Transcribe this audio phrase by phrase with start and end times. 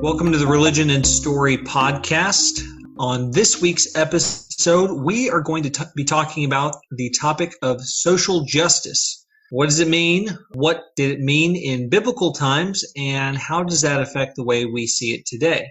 [0.00, 2.62] Welcome to the Religion and Story podcast.
[3.00, 7.80] On this week's episode, we are going to t- be talking about the topic of
[7.82, 9.26] social justice.
[9.50, 10.38] What does it mean?
[10.54, 12.84] What did it mean in biblical times?
[12.96, 15.66] And how does that affect the way we see it today?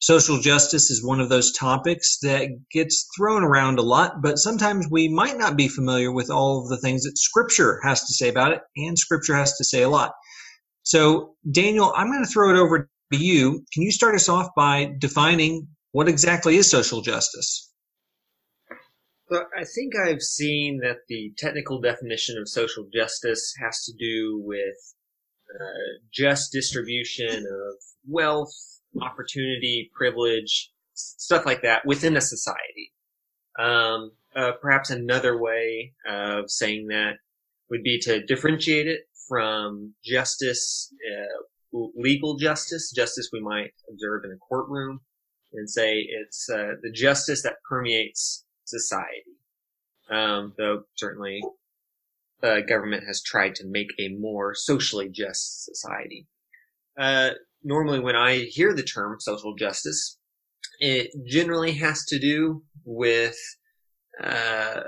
[0.00, 4.86] Social justice is one of those topics that gets thrown around a lot, but sometimes
[4.90, 8.28] we might not be familiar with all of the things that Scripture has to say
[8.28, 10.12] about it, and Scripture has to say a lot.
[10.82, 13.64] So, Daniel, I'm going to throw it over you.
[13.72, 17.70] Can you start us off by defining what exactly is social justice?
[19.30, 24.42] Well, I think I've seen that the technical definition of social justice has to do
[24.44, 24.76] with
[25.54, 27.74] uh, just distribution of
[28.06, 28.52] wealth,
[29.00, 32.92] opportunity, privilege, stuff like that within a society.
[33.58, 37.14] Um, uh, perhaps another way of saying that
[37.70, 44.32] would be to differentiate it from justice, uh, legal justice, justice we might observe in
[44.32, 45.00] a courtroom,
[45.52, 49.24] and say it's uh, the justice that permeates society.
[50.10, 51.40] Um, though certainly
[52.40, 56.26] the government has tried to make a more socially just society.
[56.98, 57.30] Uh,
[57.62, 60.18] normally when I hear the term social justice,
[60.80, 63.36] it generally has to do with
[64.22, 64.80] uh,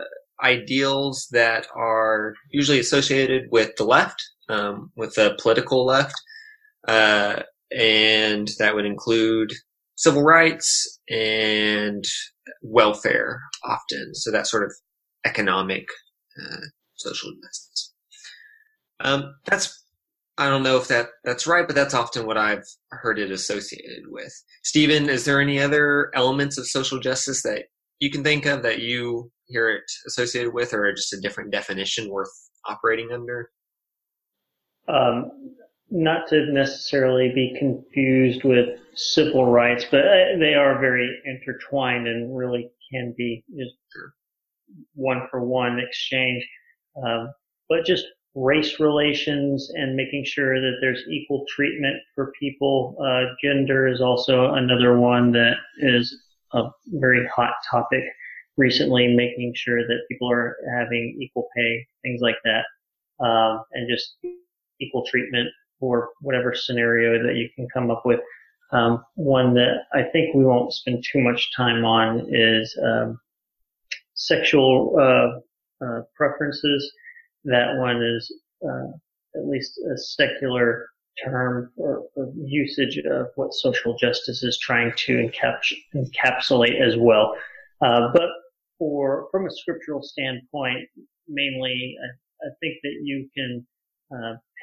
[0.43, 6.15] ideals that are usually associated with the left, um, with the political left,
[6.89, 7.43] uh,
[7.77, 9.53] and that would include
[9.97, 12.05] civil rights and
[12.63, 14.15] welfare often.
[14.15, 14.73] So that sort of
[15.25, 15.87] economic
[16.41, 16.61] uh,
[16.97, 17.93] social justice.
[19.01, 19.85] Um, that's
[20.37, 24.05] I don't know if that that's right, but that's often what I've heard it associated
[24.09, 24.33] with.
[24.65, 27.67] Stephen, is there any other elements of social justice that
[28.01, 32.11] you can think of that you hear it associated with, or just a different definition
[32.11, 32.33] worth
[32.67, 33.51] operating under?
[34.89, 35.31] Um,
[35.95, 42.37] not to necessarily be confused with civil rights, but uh, they are very intertwined and
[42.37, 43.45] really can be
[44.95, 46.45] one for one exchange.
[47.01, 47.33] Um,
[47.69, 52.97] but just race relations and making sure that there's equal treatment for people.
[53.01, 56.25] Uh, gender is also another one that is
[56.55, 58.03] a very hot topic
[58.57, 62.65] recently, making sure that people are having equal pay, things like that,
[63.25, 64.17] um, and just
[64.81, 65.49] equal treatment
[65.81, 68.21] for whatever scenario that you can come up with.
[68.73, 73.21] Um, one that I think we won't spend too much time on is um,
[74.15, 76.93] sexual uh, uh, preferences
[77.45, 78.33] that one is
[78.67, 78.89] uh,
[79.37, 80.89] at least a secular
[81.23, 87.37] term or, or, usage of what social justice is trying to encaps- encapsulate as well.
[87.81, 88.31] Uh, but
[88.79, 90.89] for from a scriptural standpoint,
[91.29, 93.67] mainly, I, I think that you can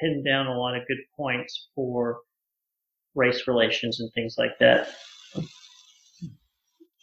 [0.00, 2.18] pin down a lot of good points for
[3.14, 4.88] race relations and things like that.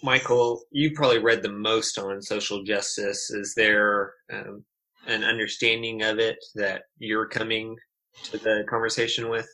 [0.02, 3.30] Michael, you probably read the most on social justice.
[3.30, 4.64] Is there um,
[5.08, 7.76] an understanding of it that you're coming
[8.24, 9.48] to the conversation with?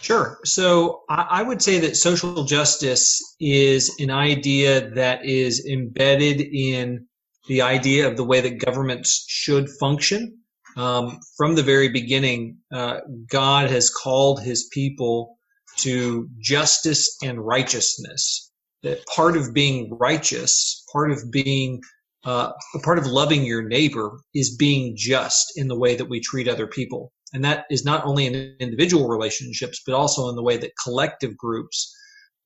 [0.00, 0.38] Sure.
[0.44, 7.06] So I would say that social justice is an idea that is embedded in
[7.48, 10.38] the idea of the way that governments should function.
[10.76, 12.98] Um, from the very beginning, uh,
[13.30, 15.38] God has called his people
[15.78, 18.52] to justice and righteousness.
[18.82, 21.80] That part of being righteous, part of being
[22.24, 26.20] uh, a part of loving your neighbor is being just in the way that we
[26.20, 27.12] treat other people.
[27.32, 31.36] And that is not only in individual relationships, but also in the way that collective
[31.36, 31.94] groups,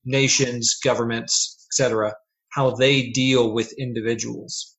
[0.05, 2.15] nations, governments, etc.,
[2.51, 4.77] how they deal with individuals.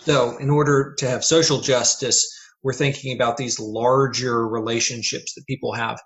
[0.00, 2.24] So, in order to have social justice,
[2.66, 6.00] we're thinking about these larger relationships that people have.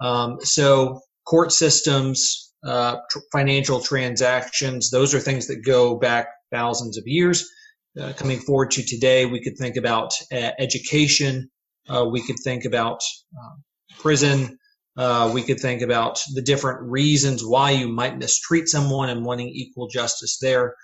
[0.00, 6.98] Um, so, court systems, uh, tr- financial transactions, those are things that go back thousands
[6.98, 7.48] of years.
[7.96, 11.48] Uh, coming forward to today, we could think about uh, education.
[11.88, 13.00] Uh, we could think about
[13.40, 13.62] um,
[14.00, 14.58] prison.
[14.96, 19.48] Uh, we could think about the different reasons why you might mistreat someone and wanting
[19.48, 20.74] equal justice there.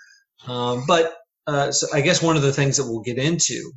[0.47, 3.73] Um, but uh, so I guess one of the things that we'll get into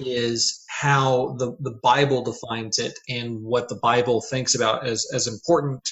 [0.00, 5.26] is how the, the Bible defines it and what the Bible thinks about as, as
[5.26, 5.88] important.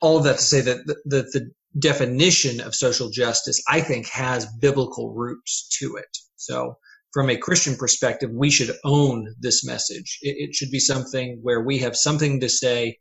[0.00, 4.06] All of that to say that the, the, the definition of social justice, I think,
[4.08, 6.16] has biblical roots to it.
[6.36, 6.78] So,
[7.12, 10.18] from a Christian perspective, we should own this message.
[10.22, 12.98] It, it should be something where we have something to say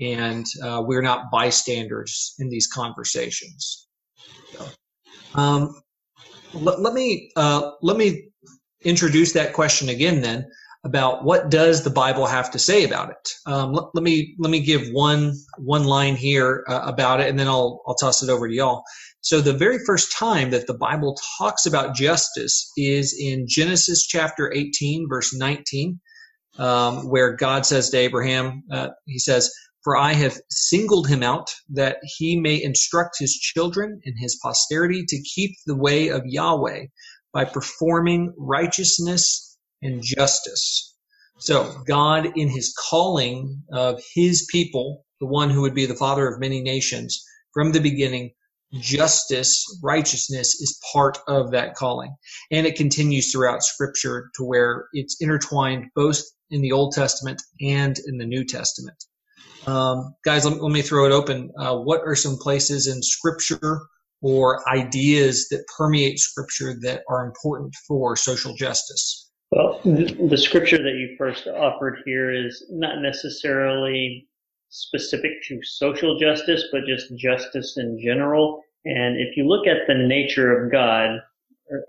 [0.00, 3.86] and uh, we're not bystanders in these conversations.
[4.52, 4.66] So,
[5.34, 5.82] um,
[6.54, 8.29] let, let, me uh, let me
[8.82, 10.20] introduce that question again.
[10.22, 10.46] Then,
[10.84, 13.32] about what does the Bible have to say about it.
[13.46, 17.38] Um, let, let, me let me give one one line here uh, about it, and
[17.38, 18.82] then I'll I'll toss it over to y'all.
[19.20, 24.50] So the very first time that the Bible talks about justice is in Genesis chapter
[24.50, 26.00] 18, verse 19,
[26.56, 29.50] um, where God says to Abraham, uh, He says,
[29.84, 35.04] "For I have singled him out that he may instruct his children and his posterity
[35.06, 36.86] to keep the way of Yahweh
[37.32, 39.50] by performing righteousness."
[39.82, 40.94] and justice.
[41.38, 46.28] So God, in his calling of his people, the one who would be the father
[46.28, 48.32] of many nations, from the beginning,
[48.74, 52.14] justice, righteousness is part of that calling.
[52.50, 57.98] And it continues throughout scripture to where it's intertwined both in the Old Testament and
[58.06, 58.96] in the New Testament.
[59.66, 61.50] Um, guys, let, let, me throw it open.
[61.58, 63.80] Uh, what are some places in scripture
[64.22, 69.30] or ideas that permeate scripture that are important for social justice?
[69.50, 74.28] Well, the scripture that you first offered here is not necessarily
[74.68, 78.62] specific to social justice, but just justice in general.
[78.84, 81.18] And if you look at the nature of God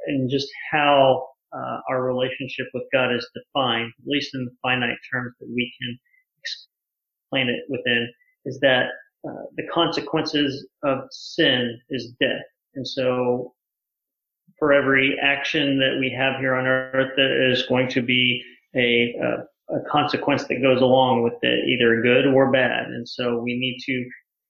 [0.08, 4.98] and just how uh, our relationship with God is defined, at least in the finite
[5.12, 6.00] terms that we can
[6.40, 8.12] explain it within,
[8.46, 8.88] is that
[9.28, 12.42] uh, the consequences of sin is death.
[12.76, 13.54] And so
[14.58, 18.44] for every action that we have here on earth, there is going to be
[18.76, 22.88] a, a, a consequence that goes along with it, either good or bad.
[22.88, 24.10] And so we need to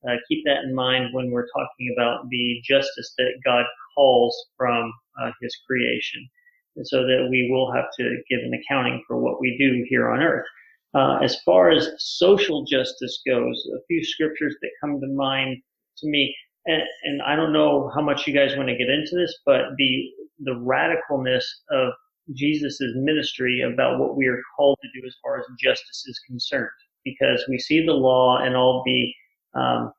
[0.10, 3.66] uh, keep that in mind when we're talking about the justice that God
[3.96, 4.92] calls from
[5.22, 6.28] uh, His creation,
[6.76, 10.10] and so that we will have to give an accounting for what we do here
[10.10, 10.46] on earth.
[10.94, 15.58] Uh, as far as social justice goes, a few scriptures that come to mind
[15.98, 16.36] to me
[16.66, 19.62] and, and I don't know how much you guys want to get into this, but
[19.78, 20.04] the
[20.44, 21.94] the radicalness of
[22.34, 26.70] Jesus' ministry about what we are called to do as far as justice is concerned,
[27.04, 29.94] because we see the law and all the um,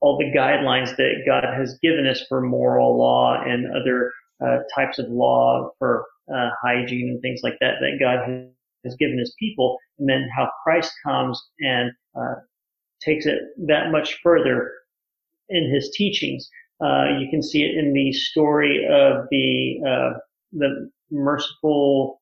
[0.00, 4.12] all the guidelines that God has given us for moral law and other
[4.44, 8.48] uh, types of law for uh, hygiene and things like that that God
[8.84, 12.34] has given His people, and then how Christ comes and uh,
[13.04, 14.70] takes it that much further
[15.48, 16.48] in his teachings.
[16.80, 20.18] Uh, you can see it in the story of the uh,
[20.52, 22.20] the merciful.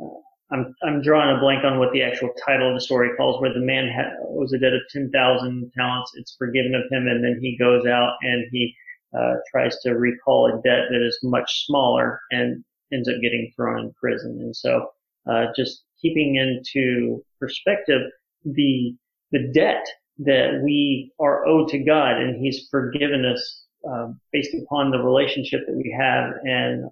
[0.00, 0.06] Uh,
[0.52, 3.52] I'm I'm drawing a blank on what the actual title of the story calls, where
[3.52, 6.12] the man ha- was a debt of ten thousand talents.
[6.14, 8.74] It's forgiven of him, and then he goes out and he
[9.18, 13.80] uh, tries to recall a debt that is much smaller and ends up getting thrown
[13.80, 14.38] in prison.
[14.40, 14.90] And so,
[15.30, 18.02] uh, just keeping into perspective
[18.44, 18.94] the
[19.32, 19.84] the debt
[20.18, 25.60] that we are owed to God and He's forgiven us uh, based upon the relationship
[25.66, 26.32] that we have.
[26.44, 26.88] And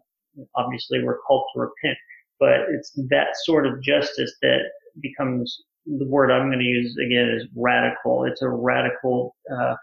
[0.57, 1.99] obviously we're called to repent,
[2.41, 4.61] but it's that sort of justice that
[5.01, 8.25] becomes the word I'm going to use again is radical.
[8.25, 9.75] It's a radical uh,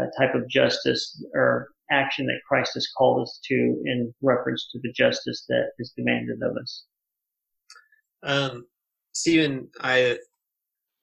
[0.00, 4.78] uh, type of justice or action that Christ has called us to in reference to
[4.82, 6.84] the justice that is demanded of us.
[8.22, 8.66] Um,
[9.12, 10.18] Stephen, I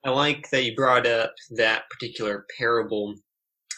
[0.06, 3.16] I like that you brought up that particular parable.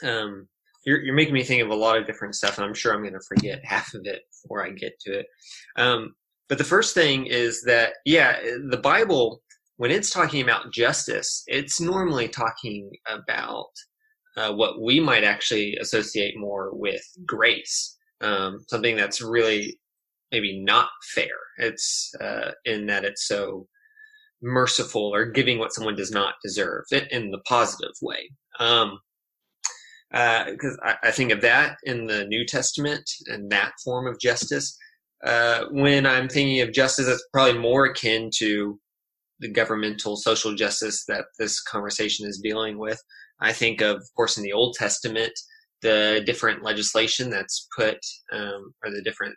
[0.04, 0.48] Um,
[0.86, 3.02] you're, you're making me think of a lot of different stuff, and I'm sure I'm
[3.02, 5.26] going to forget half of it before I get to it.
[5.78, 6.16] Um,
[6.50, 8.40] but the first thing is that, yeah,
[8.70, 9.42] the Bible,
[9.78, 13.72] when it's talking about justice, it's normally talking about
[14.36, 19.80] uh, what we might actually associate more with grace, um, something that's really
[20.32, 21.36] maybe not fair.
[21.58, 23.68] It's uh, in that it's so
[24.42, 28.30] merciful or giving what someone does not deserve in the positive way.
[28.60, 29.00] Um,
[30.12, 34.20] because uh, I, I, think of that in the New Testament and that form of
[34.22, 34.78] justice.
[35.26, 38.80] Uh, when I'm thinking of justice, that's probably more akin to
[39.40, 43.02] the governmental social justice that this conversation is dealing with.
[43.42, 45.34] I think of, of course, in the Old Testament,
[45.82, 47.98] the different legislation that's put,
[48.32, 49.36] um, or the different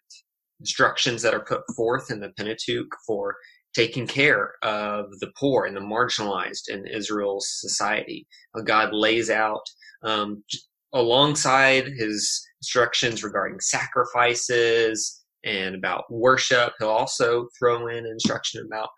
[0.61, 3.37] instructions that are put forth in the Pentateuch for
[3.75, 8.27] taking care of the poor and the marginalized in Israel's society.
[8.65, 9.63] God lays out
[10.03, 10.43] um,
[10.93, 16.75] alongside his instructions regarding sacrifices and about worship.
[16.79, 18.91] He'll also throw in instruction about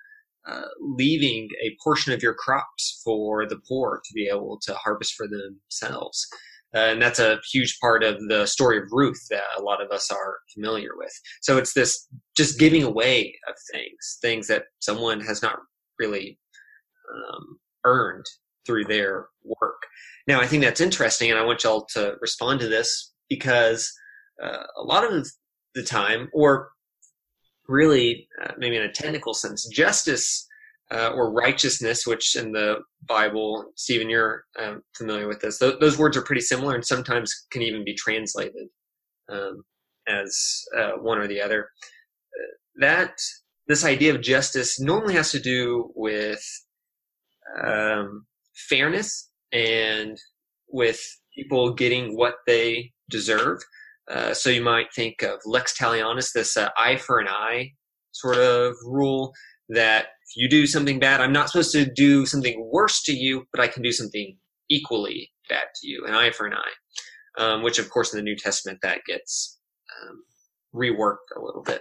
[0.49, 5.15] uh, leaving a portion of your crops for the poor to be able to harvest
[5.15, 6.27] for themselves.
[6.75, 9.91] Uh, and that's a huge part of the story of Ruth that a lot of
[9.91, 11.13] us are familiar with.
[11.43, 15.59] So it's this just giving away of things, things that someone has not
[15.99, 16.39] really
[17.13, 18.25] um, earned
[18.67, 19.83] through their work.
[20.27, 23.93] Now, I think that's interesting, and I want y'all to respond to this because
[24.43, 25.27] uh, a lot of
[25.75, 26.71] the time, or
[27.69, 30.47] really, uh, maybe in a technical sense, justice
[30.91, 35.59] uh, or righteousness, which in the Bible, Stephen, you're um, familiar with this.
[35.59, 38.69] Th- those words are pretty similar and sometimes can even be translated
[39.31, 39.63] um,
[40.07, 41.69] as uh, one or the other.
[42.35, 43.15] Uh, that
[43.69, 46.43] this idea of justice normally has to do with
[47.63, 48.27] um,
[48.69, 50.19] fairness and
[50.69, 51.01] with
[51.35, 53.59] people getting what they deserve.
[54.11, 57.71] Uh, so you might think of lex talionis, this uh, eye for an eye
[58.13, 59.33] sort of rule
[59.69, 63.61] that you do something bad, I'm not supposed to do something worse to you, but
[63.61, 64.37] I can do something
[64.71, 66.73] equally bad to you, an eye for an eye.
[67.39, 69.59] Um, which, of course, in the New Testament that gets
[70.03, 70.23] um,
[70.75, 71.81] reworked a little bit.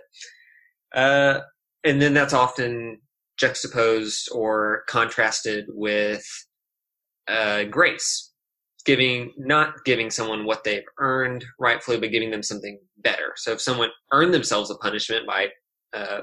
[0.96, 1.41] Uh,
[1.84, 3.01] and then that's often
[3.38, 6.24] juxtaposed or contrasted with
[7.27, 8.31] uh, grace,
[8.86, 13.34] giving not giving someone what they've earned rightfully, but giving them something better.
[13.36, 15.48] So if someone earned themselves a punishment by
[15.93, 16.22] uh,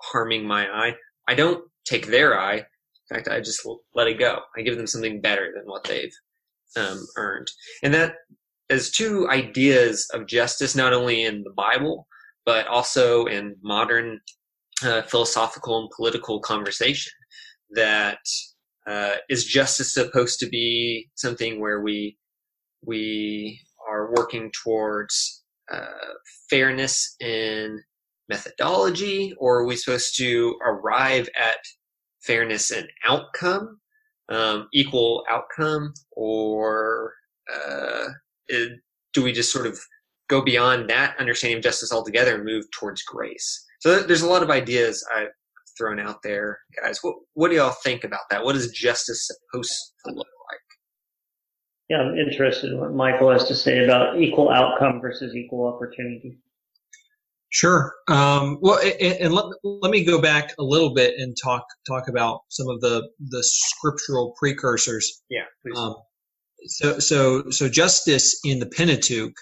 [0.00, 0.94] harming my eye,
[1.28, 2.56] I don't take their eye.
[2.56, 4.40] In fact, I just let it go.
[4.56, 6.14] I give them something better than what they've
[6.76, 7.48] um, earned,
[7.82, 8.14] and that
[8.68, 12.06] is two ideas of justice, not only in the Bible
[12.46, 14.20] but also in modern
[14.82, 17.12] uh, philosophical and political conversation.
[17.70, 18.20] That
[18.86, 22.16] uh, is justice supposed to be something where we
[22.84, 26.14] we are working towards uh,
[26.48, 27.82] fairness in
[28.28, 31.58] methodology, or are we supposed to arrive at
[32.22, 33.80] fairness and outcome,
[34.28, 37.12] um, equal outcome, or
[37.54, 38.08] uh,
[38.48, 38.72] it,
[39.14, 39.78] do we just sort of
[40.28, 43.64] go beyond that understanding of justice altogether and move towards grace?
[43.80, 45.28] So there's a lot of ideas I've
[45.78, 46.98] thrown out there, guys.
[47.02, 48.44] What what do y'all think about that?
[48.44, 49.72] What is justice supposed
[50.06, 50.60] to look like?
[51.88, 56.38] Yeah, I'm interested in what Michael has to say about equal outcome versus equal opportunity.
[57.50, 57.94] Sure.
[58.08, 62.08] Um, well, and, and let, let me go back a little bit and talk talk
[62.08, 65.22] about some of the the scriptural precursors.
[65.30, 65.44] Yeah.
[65.76, 65.94] Um,
[66.66, 69.34] so so so justice in the Pentateuch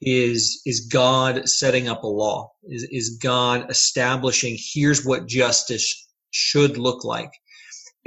[0.00, 2.52] is is God setting up a law?
[2.64, 7.30] Is is God establishing here's what justice should look like?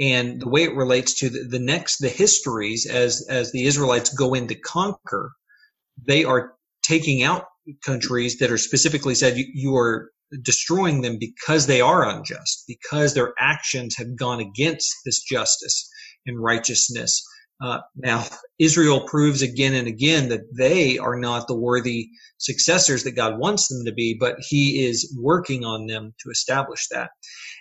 [0.00, 4.14] And the way it relates to the, the next the histories as as the Israelites
[4.14, 5.32] go in to conquer,
[6.06, 7.44] they are taking out
[7.84, 10.10] countries that are specifically said you, you are
[10.42, 15.88] destroying them because they are unjust, because their actions have gone against this justice
[16.26, 17.22] and righteousness.
[17.62, 18.24] Uh, now,
[18.58, 23.68] Israel proves again and again that they are not the worthy successors that God wants
[23.68, 27.10] them to be, but He is working on them to establish that.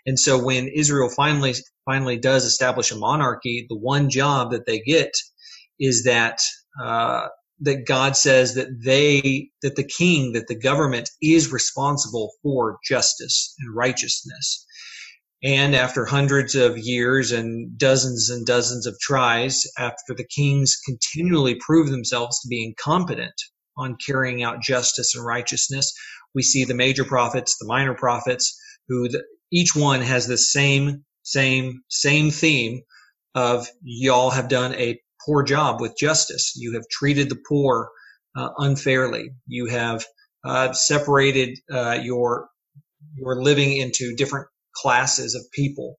[0.06, 1.54] And so, when Israel finally
[1.86, 5.12] finally does establish a monarchy, the one job that they get
[5.80, 6.40] is that
[6.82, 7.28] uh,
[7.62, 13.56] that God says that they, that the king, that the government is responsible for justice
[13.60, 14.66] and righteousness.
[15.44, 21.56] And after hundreds of years and dozens and dozens of tries, after the kings continually
[21.56, 23.34] prove themselves to be incompetent
[23.78, 25.94] on carrying out justice and righteousness,
[26.36, 28.56] we see the major prophets, the minor prophets,
[28.88, 32.82] who the, each one has the same, same, same theme
[33.34, 36.54] of y'all have done a poor job with justice.
[36.56, 37.90] You have treated the poor
[38.36, 39.32] uh, unfairly.
[39.48, 40.06] You have
[40.44, 42.48] uh, separated uh, your
[43.16, 45.98] your living into different classes of people,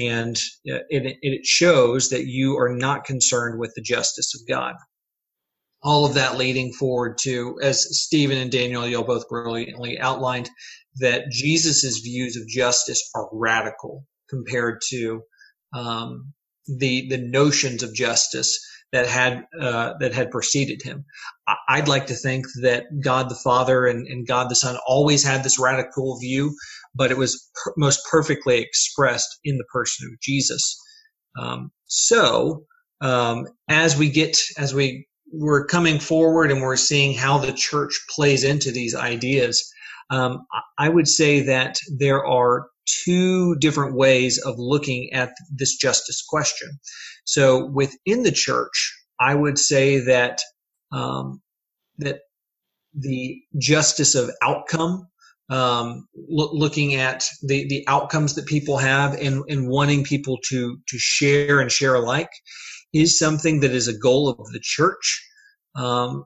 [0.00, 0.36] and
[0.70, 4.74] uh, it, it shows that you are not concerned with the justice of God.
[5.82, 10.50] All of that leading forward to, as Stephen and Daniel, you both brilliantly outlined,
[10.96, 15.22] that Jesus's views of justice are radical compared to
[15.74, 16.32] um,
[16.68, 18.58] the the notions of justice
[18.92, 21.04] that had uh, that had preceded him.
[21.68, 25.44] I'd like to think that God the Father and, and God the Son always had
[25.44, 26.54] this radical view,
[26.94, 30.80] but it was per- most perfectly expressed in the person of Jesus.
[31.38, 32.64] Um, so
[33.00, 37.98] um, as we get as we we're coming forward and we're seeing how the church
[38.14, 39.68] plays into these ideas,
[40.10, 40.46] um,
[40.78, 46.68] I would say that there are two different ways of looking at this justice question.
[47.24, 50.40] So within the church, I would say that
[50.92, 51.42] um,
[51.98, 52.20] that
[52.94, 55.06] the justice of outcome,
[55.50, 60.78] um, lo- looking at the, the outcomes that people have and, and wanting people to
[60.88, 62.30] to share and share alike,
[62.92, 65.22] is something that is a goal of the church.
[65.74, 66.24] Um,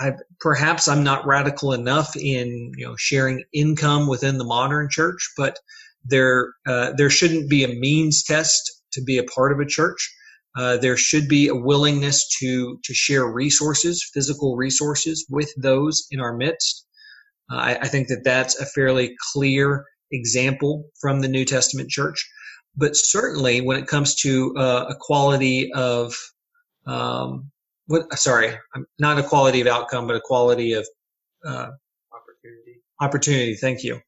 [0.00, 5.30] I, perhaps I'm not radical enough in you know sharing income within the modern church,
[5.36, 5.58] but
[6.04, 10.10] there uh, there shouldn't be a means test to be a part of a church.
[10.58, 16.18] Uh, there should be a willingness to to share resources, physical resources, with those in
[16.18, 16.86] our midst.
[17.50, 22.28] I, I think that that's a fairly clear example from the New Testament church.
[22.76, 26.14] But certainly, when it comes to uh, equality of
[26.86, 27.50] um,
[27.90, 28.12] what?
[28.16, 28.56] Sorry,
[29.00, 30.86] not equality of outcome, but equality of
[31.44, 31.70] uh,
[32.12, 32.82] opportunity.
[33.00, 33.54] Opportunity.
[33.56, 34.00] Thank you.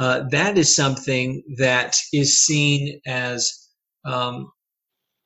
[0.00, 3.68] Uh, that is something that is seen as
[4.04, 4.50] um,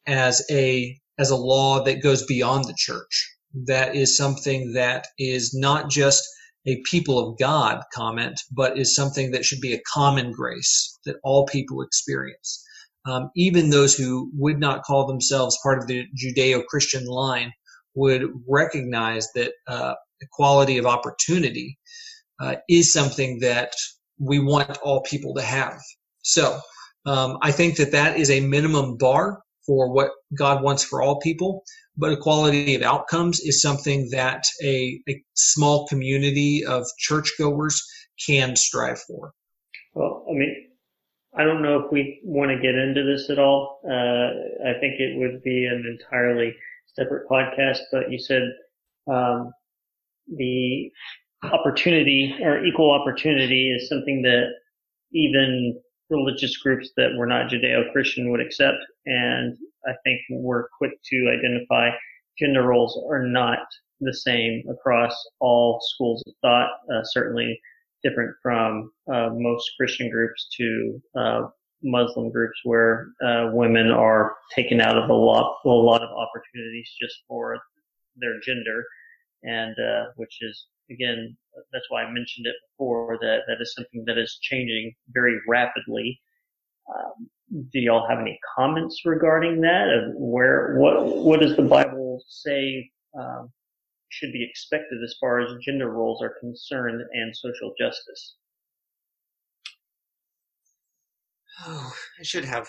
[0.06, 3.34] as a as a law that goes beyond the church.
[3.66, 6.22] That is something that is not just
[6.66, 11.16] a people of God comment, but is something that should be a common grace that
[11.24, 12.62] all people experience.
[13.06, 17.52] Um, even those who would not call themselves part of the Judeo-Christian line
[17.94, 21.78] would recognize that uh, equality of opportunity
[22.40, 23.72] uh, is something that
[24.18, 25.78] we want all people to have.
[26.22, 26.58] So
[27.06, 31.20] um, I think that that is a minimum bar for what God wants for all
[31.20, 31.64] people.
[31.96, 37.82] But equality of outcomes is something that a, a small community of churchgoers
[38.26, 39.34] can strive for.
[39.94, 40.68] Well, I mean,
[41.36, 43.80] I don't know if we want to get into this at all.
[43.84, 46.54] Uh, I think it would be an entirely
[46.94, 48.42] separate podcast, but you said
[49.10, 49.52] um,
[50.36, 50.90] the
[51.44, 54.46] opportunity or equal opportunity is something that
[55.12, 55.80] even
[56.10, 58.78] religious groups that were not Judeo-Christian would accept.
[59.06, 59.56] And
[59.86, 61.90] I think we're quick to identify
[62.38, 63.60] gender roles are not
[64.00, 67.58] the same across all schools of thought, uh, certainly
[68.02, 71.42] different from uh, most Christian groups to uh,
[71.82, 76.90] Muslim groups where uh, women are taken out of a lot, a lot of opportunities
[77.00, 77.58] just for
[78.16, 78.84] their gender,
[79.42, 81.36] and uh, which is again
[81.72, 86.20] that's why I mentioned it before that that is something that is changing very rapidly.
[86.88, 87.28] Um,
[87.72, 89.88] do y'all have any comments regarding that?
[89.88, 93.50] Of where what what does the Bible say um,
[94.08, 98.36] should be expected as far as gender roles are concerned and social justice?
[101.66, 102.66] Oh, I should have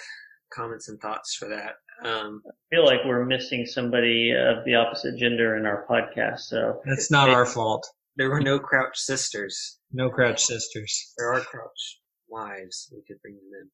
[0.54, 1.76] comments and thoughts for that.
[2.08, 6.82] Um, I feel like we're missing somebody of the opposite gender in our podcast, so
[6.86, 7.88] that's not our fault.
[8.17, 9.80] There were no Crouch sisters.
[9.91, 11.13] No Crouch sisters.
[11.17, 12.91] There are Crouch wives.
[12.93, 13.69] We could bring them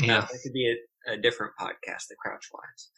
[0.00, 0.08] in.
[0.08, 0.74] Yeah, that could be
[1.06, 2.90] a, a different podcast, the Crouch wives.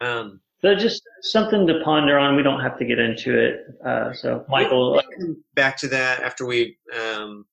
[0.00, 2.36] Um, so just something to ponder on.
[2.36, 3.60] We don't have to get into it.
[3.84, 7.44] Uh, so Michael, we'll back to that after we um,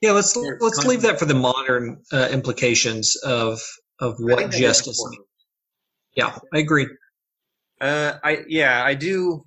[0.00, 3.60] yeah, let's let's leave that for the modern uh, implications of
[4.00, 5.02] of what justice.
[6.14, 6.88] Yeah, I agree.
[7.80, 9.44] Uh, I yeah, I do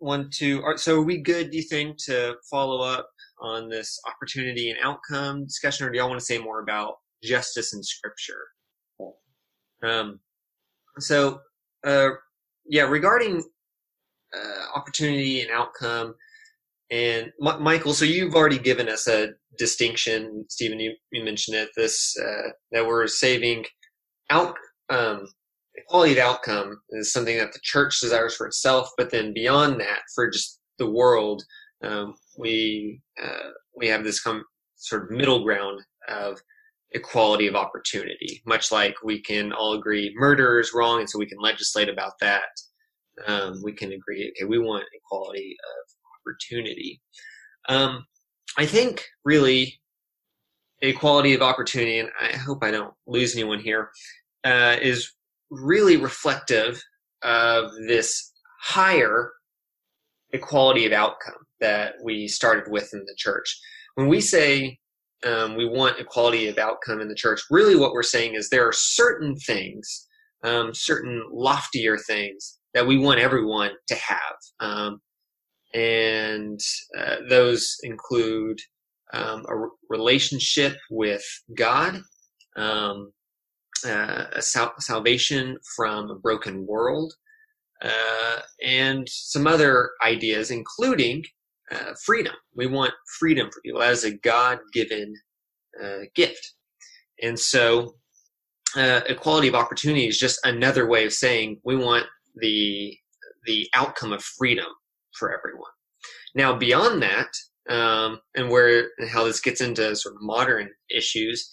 [0.00, 0.62] want to.
[0.76, 1.50] So, are we good?
[1.50, 3.08] Do you think to follow up
[3.40, 7.74] on this opportunity and outcome discussion, or do y'all want to say more about justice
[7.74, 8.46] in Scripture?
[9.82, 10.20] Um,
[10.98, 11.40] so,
[11.86, 12.10] uh,
[12.66, 13.42] yeah, regarding
[14.34, 16.14] uh, opportunity and outcome,
[16.90, 20.44] and M- Michael, so you've already given us a distinction.
[20.48, 21.70] Stephen, you, you mentioned it.
[21.76, 23.64] This uh, that we're saving
[24.30, 24.54] out
[24.88, 25.26] um,
[25.88, 30.00] quality of outcome is something that the church desires for itself, but then beyond that,
[30.14, 31.42] for just the world,
[31.82, 34.44] um, we uh, we have this come
[34.76, 36.40] sort of middle ground of
[36.92, 38.42] equality of opportunity.
[38.46, 42.12] Much like we can all agree murder is wrong, and so we can legislate about
[42.20, 42.48] that.
[43.26, 45.89] Um, we can agree, okay, we want equality of
[46.20, 47.00] opportunity.
[47.68, 48.04] Um,
[48.58, 49.80] I think really
[50.82, 53.90] equality of opportunity, and I hope I don't lose anyone here,
[54.44, 55.12] uh, is
[55.50, 56.82] really reflective
[57.22, 59.30] of this higher
[60.32, 63.58] equality of outcome that we started with in the church.
[63.94, 64.78] When we say
[65.26, 68.66] um, we want equality of outcome in the church, really what we're saying is there
[68.66, 70.06] are certain things,
[70.44, 74.36] um, certain loftier things that we want everyone to have.
[74.60, 75.00] Um,
[75.74, 76.60] and
[76.98, 78.58] uh, those include
[79.12, 81.24] um, a relationship with
[81.56, 82.00] God,
[82.56, 83.12] um,
[83.86, 87.12] uh, a sal- salvation from a broken world,
[87.82, 91.24] uh, and some other ideas, including
[91.70, 92.34] uh, freedom.
[92.54, 93.80] We want freedom for people.
[93.82, 95.14] Is a God-given
[95.82, 96.54] uh, gift,
[97.22, 97.94] and so
[98.76, 102.06] uh, equality of opportunity is just another way of saying we want
[102.36, 102.96] the
[103.46, 104.66] the outcome of freedom
[105.18, 105.70] for everyone.
[106.34, 107.28] Now, beyond that,
[107.68, 111.50] um, and where how this gets into sort of modern issues,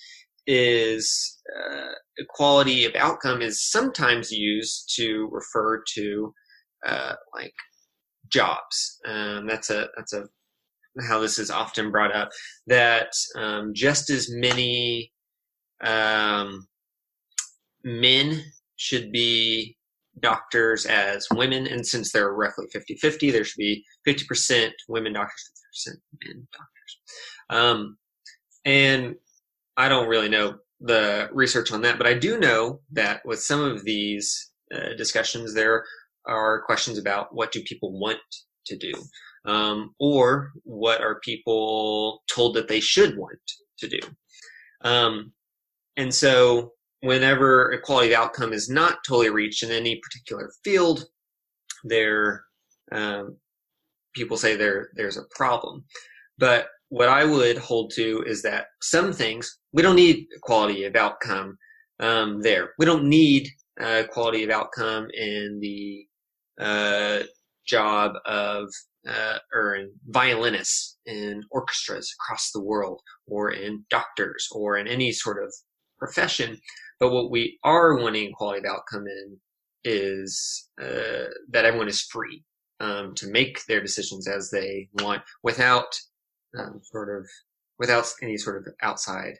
[0.47, 6.33] is uh, equality of outcome is sometimes used to refer to
[6.85, 7.53] uh, like
[8.29, 8.99] jobs.
[9.05, 10.23] Um, that's a that's a
[11.07, 12.29] how this is often brought up
[12.65, 15.11] that um, just as many
[15.83, 16.67] um,
[17.83, 18.41] men
[18.77, 19.76] should be
[20.19, 21.67] doctors as women.
[21.67, 25.51] And since they're roughly 50 50, there should be 50% women doctors,
[25.87, 25.93] 50%
[26.25, 26.97] men doctors.
[27.49, 27.97] Um,
[28.65, 29.15] and
[29.77, 33.63] I don't really know the research on that, but I do know that with some
[33.63, 35.83] of these uh, discussions, there
[36.27, 38.19] are questions about what do people want
[38.65, 38.91] to do,
[39.45, 43.39] um, or what are people told that they should want
[43.79, 43.99] to do.
[44.83, 45.31] Um,
[45.95, 51.05] and so, whenever equality of outcome is not totally reached in any particular field,
[51.83, 52.43] there
[52.91, 53.37] um,
[54.15, 55.83] people say there there's a problem.
[56.37, 60.95] But what I would hold to is that some things we don't need quality of
[60.95, 61.57] outcome
[61.99, 62.71] um, there.
[62.79, 66.05] We don't need uh, quality of outcome in the
[66.59, 67.23] uh,
[67.65, 68.69] job of
[69.07, 75.11] uh, or in violinists in orchestras across the world, or in doctors, or in any
[75.11, 75.53] sort of
[75.97, 76.57] profession.
[76.99, 79.37] But what we are wanting quality of outcome in
[79.83, 82.43] is uh, that everyone is free
[82.79, 85.95] um, to make their decisions as they want without
[86.57, 87.27] um, sort of
[87.79, 89.35] without any sort of outside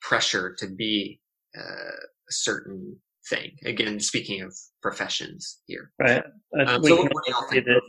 [0.00, 1.20] pressure to be
[1.58, 2.96] uh, a certain
[3.28, 3.52] thing.
[3.64, 6.22] Again, speaking of professions here, right?
[6.58, 7.80] Uh, um, so what, what that,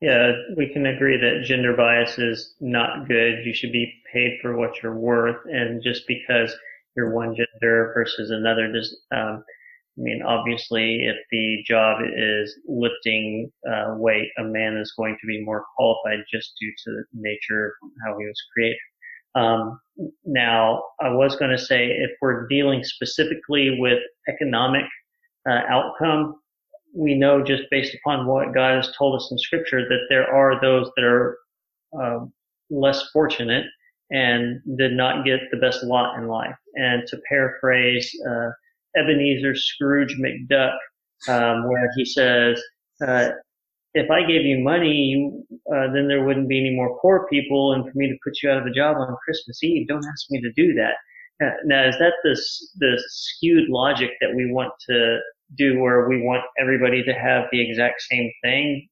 [0.00, 3.44] yeah, we can agree that gender bias is not good.
[3.44, 6.54] You should be paid for what you're worth, and just because
[6.96, 9.44] you're one gender versus another does um,
[9.98, 15.26] I mean, obviously, if the job is lifting uh, weight, a man is going to
[15.26, 18.78] be more qualified just due to the nature of how he was created.
[19.34, 19.80] Um,
[20.26, 24.84] now, I was going to say if we're dealing specifically with economic
[25.48, 26.40] uh, outcome,
[26.94, 30.60] we know just based upon what God has told us in Scripture that there are
[30.60, 31.38] those that are
[31.98, 32.26] uh,
[32.68, 33.64] less fortunate
[34.10, 36.54] and did not get the best lot in life.
[36.74, 38.50] And to paraphrase uh,
[38.96, 40.76] Ebenezer Scrooge McDuck,
[41.28, 42.62] um, where he says,
[43.06, 43.30] uh,
[43.94, 45.32] if I gave you money,
[45.74, 48.50] uh, then there wouldn't be any more poor people, and for me to put you
[48.50, 50.94] out of a job on Christmas Eve, don't ask me to do that.
[51.42, 55.18] Uh, now, is that this the skewed logic that we want to
[55.56, 58.86] do, where we want everybody to have the exact same thing?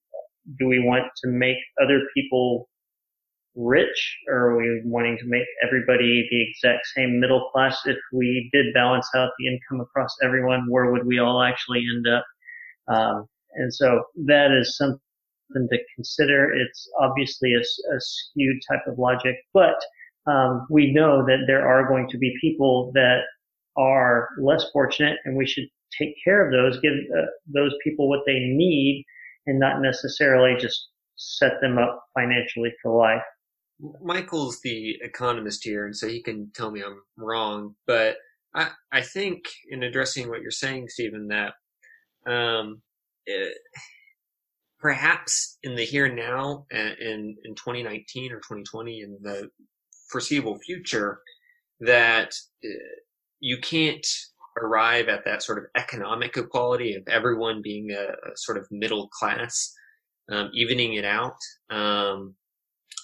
[0.58, 2.68] Do we want to make other people
[3.56, 7.78] rich or are we wanting to make everybody the exact same middle class?
[7.84, 12.06] If we did balance out the income across everyone, where would we all actually end
[12.08, 12.24] up?
[12.88, 14.98] Um, and so that is something
[15.54, 16.52] to consider.
[16.52, 19.76] It's obviously a, a skewed type of logic, but
[20.26, 23.20] um, we know that there are going to be people that
[23.76, 28.20] are less fortunate, and we should take care of those, give uh, those people what
[28.26, 29.04] they need,
[29.46, 33.22] and not necessarily just set them up financially for life.
[34.02, 37.74] Michael's the economist here, and so he can tell me I'm wrong.
[37.86, 38.16] But
[38.54, 41.54] I, I think in addressing what you're saying, Stephen, that
[42.30, 42.82] um,
[43.26, 43.56] it,
[44.78, 49.50] perhaps in the here and now, in in 2019 or 2020, in the
[50.10, 51.20] foreseeable future,
[51.80, 52.32] that
[52.64, 52.68] uh,
[53.40, 54.06] you can't
[54.62, 59.08] arrive at that sort of economic equality of everyone being a, a sort of middle
[59.08, 59.72] class,
[60.30, 61.36] um, evening it out.
[61.70, 62.36] Um,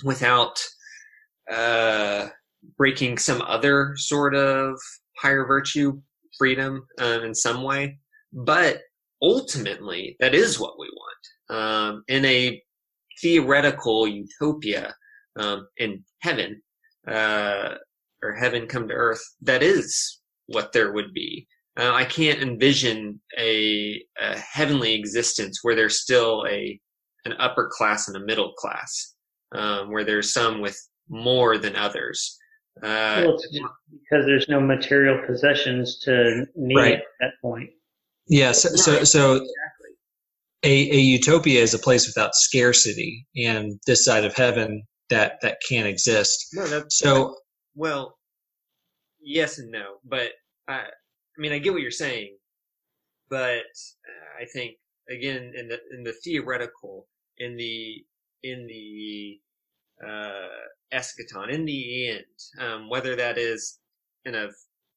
[0.04, 0.58] without
[1.50, 2.28] uh,
[2.76, 4.78] breaking some other sort of
[5.18, 6.00] higher virtue
[6.38, 7.98] freedom um, in some way.
[8.32, 8.80] But
[9.22, 11.60] ultimately, that is what we want.
[11.60, 12.62] Um, in a
[13.20, 14.94] theoretical utopia
[15.38, 16.62] um, in heaven,
[17.08, 17.74] uh,
[18.22, 21.46] or heaven come to earth, that is what there would be.
[21.78, 26.78] Uh, I can't envision a, a, heavenly existence where there's still a
[27.24, 29.14] an upper class and a middle class
[29.52, 32.38] um, where there's some with more than others.
[32.82, 33.38] Uh, well,
[33.90, 36.94] because there's no material possessions to need right.
[36.94, 37.70] at that point.
[38.28, 38.64] Yes.
[38.64, 39.90] Yeah, so, so, so exactly.
[40.62, 45.58] a, a utopia is a place without scarcity, and this side of heaven that that
[45.68, 46.48] can't exist.
[46.54, 47.36] No, that's, so
[47.74, 48.16] well,
[49.20, 50.30] yes and no, but
[50.68, 52.36] I, I mean, I get what you're saying,
[53.28, 54.76] but uh, I think
[55.10, 57.08] again in the in the theoretical,
[57.38, 58.04] in the
[58.42, 59.38] in the
[60.06, 62.24] uh, eschaton, in the end,
[62.60, 63.78] um, whether that is
[64.24, 64.48] in a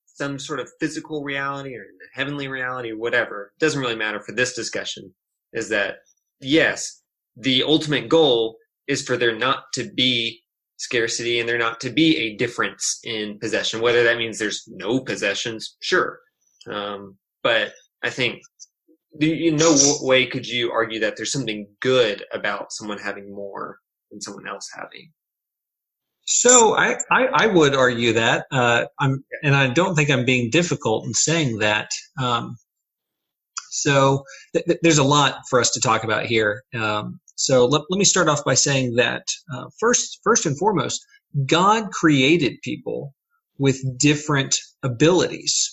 [0.06, 4.21] some sort of physical reality or in a heavenly reality or whatever, doesn't really matter
[4.21, 5.12] for this discussion.
[5.53, 5.95] Is that
[6.39, 7.01] yes,
[7.36, 10.41] the ultimate goal is for there not to be
[10.77, 13.82] scarcity and there not to be a difference in possession.
[13.82, 16.19] Whether that means there's no possessions, sure.
[16.69, 18.41] Um, but I think
[19.19, 23.80] in no way could you argue that there's something good about someone having more
[24.12, 25.12] than someone else having.
[26.26, 30.49] So I, I, I would argue that uh, I'm, and I don't think I'm being
[30.49, 31.89] difficult in saying that.
[32.21, 32.56] Um,
[33.69, 34.23] so
[34.54, 36.63] th- th- there's a lot for us to talk about here.
[36.73, 39.23] Um, so let, let me start off by saying that
[39.54, 41.06] uh, first, first and foremost,
[41.45, 43.13] God created people
[43.58, 45.71] with different abilities.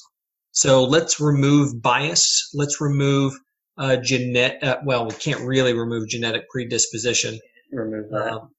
[0.53, 2.51] So let's remove bias.
[2.55, 3.35] Let's remove
[3.79, 4.63] uh, genetic.
[4.63, 7.39] Uh, well, we can't really remove genetic predisposition.
[7.73, 8.33] Remove that.
[8.33, 8.51] Um,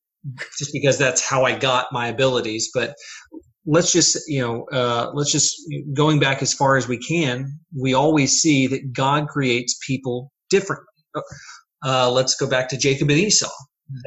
[0.57, 2.69] just because that's how I got my abilities.
[2.73, 2.95] But
[3.65, 5.55] let's just, you know, uh, let's just
[5.93, 7.59] going back as far as we can.
[7.77, 10.85] We always see that God creates people differently.
[11.83, 13.49] Uh, let's go back to Jacob and Esau.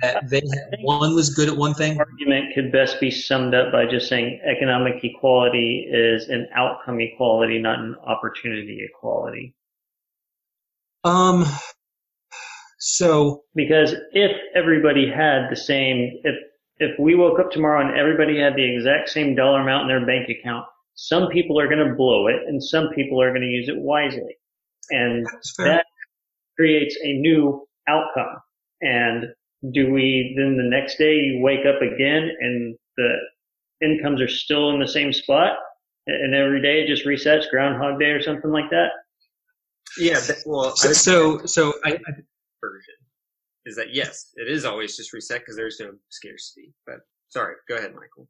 [0.01, 0.43] That they
[0.81, 1.99] one was good at one thing.
[1.99, 7.59] Argument could best be summed up by just saying economic equality is an outcome equality,
[7.59, 9.55] not an opportunity equality.
[11.03, 11.45] Um.
[12.79, 16.37] So because if everybody had the same, if
[16.79, 20.07] if we woke up tomorrow and everybody had the exact same dollar amount in their
[20.07, 23.47] bank account, some people are going to blow it and some people are going to
[23.47, 24.37] use it wisely,
[24.91, 25.27] and
[25.59, 25.85] that
[26.57, 28.37] creates a new outcome.
[28.81, 29.27] And
[29.73, 33.17] do we then the next day you wake up again and the
[33.83, 35.57] incomes are still in the same spot
[36.07, 38.89] and every day it just resets groundhog day or something like that?
[39.99, 42.13] Yeah well so so, so I, I,
[42.61, 42.95] version
[43.67, 46.97] is that yes it is always just reset because there's no scarcity but
[47.29, 48.29] sorry go ahead michael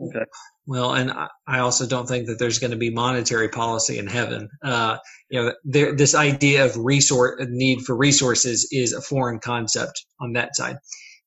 [0.00, 0.24] Okay.
[0.66, 1.12] Well, and
[1.46, 4.48] I also don't think that there's going to be monetary policy in heaven.
[4.62, 4.98] Uh,
[5.30, 10.32] you know, there, this idea of resource need for resources is a foreign concept on
[10.34, 10.76] that side.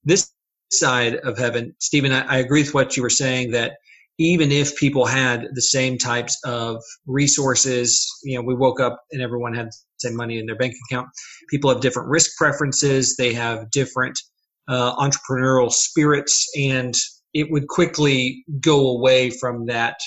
[0.04, 0.32] This
[0.72, 3.74] side of heaven, Stephen, I, I agree with what you were saying that
[4.20, 9.22] even if people had the same types of resources, you know, we woke up and
[9.22, 11.08] everyone had the same money in their bank account.
[11.50, 13.16] People have different risk preferences.
[13.18, 14.20] They have different
[14.68, 16.96] uh, entrepreneurial spirits and
[17.38, 20.00] it would quickly go away from that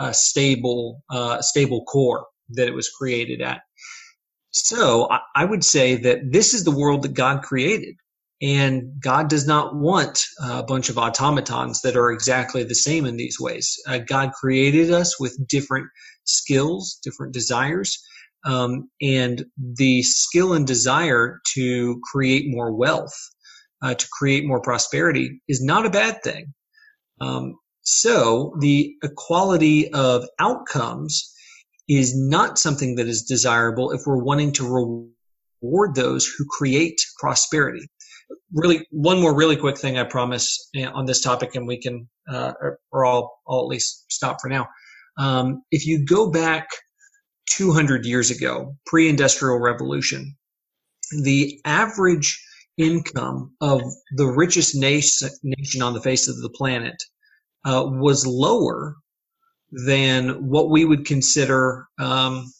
[0.00, 3.60] uh, stable uh, stable core that it was created at.
[4.50, 7.94] So I, would say that this is the world that God created,
[8.42, 13.16] and God does not want a bunch of automatons that are exactly the same in
[13.16, 13.78] these ways.
[13.86, 15.86] Uh, God created us with different
[16.24, 17.96] skills, different desires.
[18.44, 23.14] Um, and the skill and desire to create more wealth,
[23.82, 26.52] uh, to create more prosperity is not a bad thing.
[27.20, 31.32] Um, so the equality of outcomes
[31.88, 37.88] is not something that is desirable if we're wanting to reward those who create prosperity.
[38.54, 42.08] Really, one more really quick thing I promise eh, on this topic, and we can,
[42.32, 42.52] uh,
[42.92, 44.68] or, I'll, I'll at least stop for now.
[45.18, 46.68] Um, if you go back
[47.50, 50.36] 200 years ago, pre-industrial revolution,
[51.22, 52.42] the average
[52.82, 53.80] income of
[54.16, 56.96] the richest nation on the face of the planet
[57.64, 58.96] uh, was lower
[59.86, 62.52] than what we would consider um,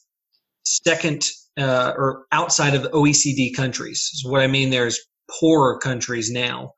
[0.65, 1.23] second
[1.59, 4.09] uh, or outside of OECD countries.
[4.13, 4.99] So what I mean there is
[5.39, 6.71] poorer countries now.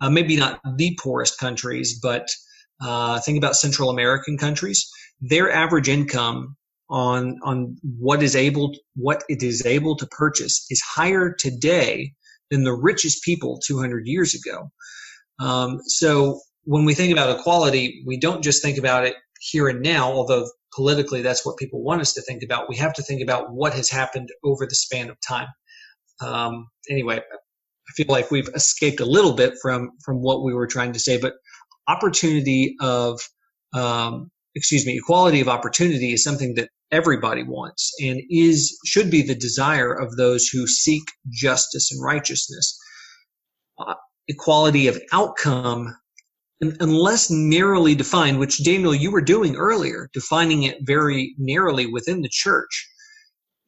[0.00, 2.28] Uh, maybe not the poorest countries, but
[2.80, 4.90] uh, think about Central American countries.
[5.20, 6.56] Their average income
[6.90, 12.12] on on what is able what it is able to purchase is higher today
[12.52, 14.70] than the richest people 200 years ago.
[15.40, 19.80] Um, so when we think about equality, we don't just think about it here and
[19.80, 22.68] now, although politically that's what people want us to think about.
[22.68, 25.48] We have to think about what has happened over the span of time.
[26.20, 30.66] Um, anyway, I feel like we've escaped a little bit from from what we were
[30.66, 31.32] trying to say, but
[31.88, 33.18] opportunity of
[33.74, 39.22] um, excuse me, equality of opportunity is something that everybody wants and is should be
[39.22, 42.78] the desire of those who seek justice and righteousness.
[43.78, 43.94] Uh,
[44.28, 45.96] equality of outcome
[46.62, 52.22] and unless narrowly defined, which Daniel, you were doing earlier, defining it very narrowly within
[52.22, 52.88] the church,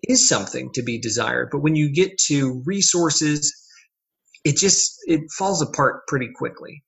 [0.04, 1.48] is something to be desired.
[1.50, 3.52] But when you get to resources,
[4.44, 6.84] it just it falls apart pretty quickly.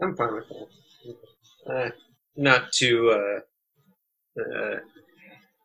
[0.00, 1.74] I'm fine with that.
[1.74, 1.90] Uh,
[2.36, 3.40] not too uh,
[4.38, 4.76] uh,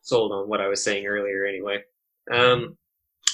[0.02, 1.78] sold on what I was saying earlier, anyway.
[2.32, 2.76] Um,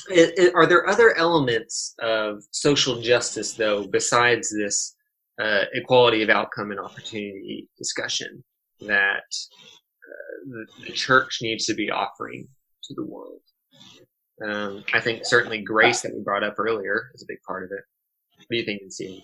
[0.09, 4.95] it, it, are there other elements of social justice, though, besides this
[5.41, 8.43] uh, equality of outcome and opportunity discussion
[8.81, 12.47] that uh, the, the, church needs to be offering
[12.85, 13.41] to the world?
[14.45, 17.71] Um, I think certainly grace that we brought up earlier is a big part of
[17.73, 17.85] it.
[18.39, 19.23] What do you think, Steve?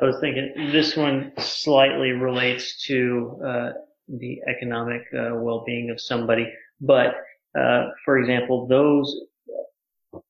[0.00, 3.70] I was thinking this one slightly relates to uh,
[4.08, 7.16] the economic uh, well-being of somebody, but
[7.58, 9.14] uh, for example, those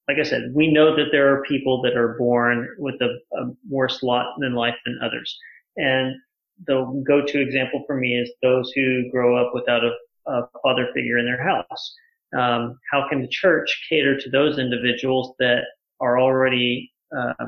[0.08, 3.50] like I said, we know that there are people that are born with a, a
[3.68, 5.38] worse lot in life than others.
[5.76, 6.16] And
[6.66, 9.92] the go-to example for me is those who grow up without a,
[10.26, 11.94] a father figure in their house.
[12.36, 15.62] Um, how can the church cater to those individuals that
[16.00, 17.46] are already uh,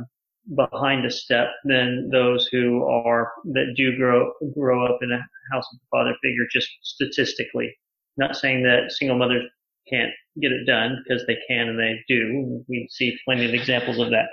[0.55, 5.21] behind a step than those who are that do grow grow up in a
[5.53, 7.73] house of the father figure just statistically.
[8.17, 9.45] Not saying that single mothers
[9.89, 12.65] can't get it done because they can and they do.
[12.69, 14.27] We see plenty of examples of that.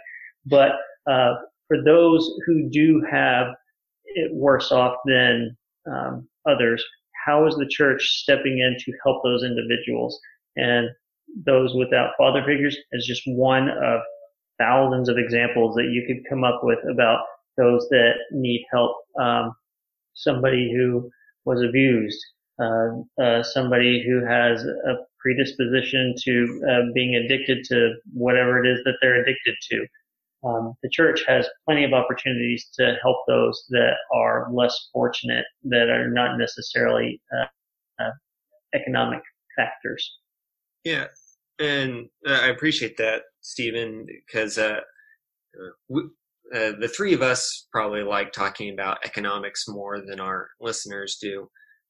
[0.46, 0.72] But
[1.10, 1.36] uh,
[1.68, 3.48] for those who do have
[4.06, 5.56] it worse off than
[5.92, 6.84] um, others,
[7.26, 10.20] how is the church stepping in to help those individuals
[10.56, 10.90] and
[11.46, 14.02] those without father figures is just one of
[14.60, 17.22] thousands of examples that you could come up with about
[17.58, 18.96] those that need help.
[19.20, 19.54] Um,
[20.14, 21.10] somebody who
[21.46, 22.20] was abused,
[22.60, 22.90] uh,
[23.22, 28.98] uh, somebody who has a predisposition to uh, being addicted to whatever it is that
[29.02, 29.86] they're addicted to.
[30.44, 35.90] Um, the church has plenty of opportunities to help those that are less fortunate, that
[35.90, 38.12] are not necessarily uh, uh,
[38.74, 39.22] economic
[39.56, 40.18] factors.
[40.84, 41.08] Yeah,
[41.60, 44.80] and uh, I appreciate that, Stephen, because uh,
[45.60, 46.00] uh,
[46.54, 51.50] uh, the three of us probably like talking about economics more than our listeners do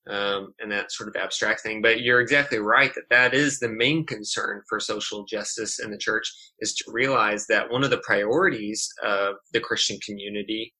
[0.10, 1.82] um, and that sort of abstract thing.
[1.82, 5.97] But you're exactly right that that is the main concern for social justice in the
[5.97, 10.73] church is to realize that one of the priorities of the Christian community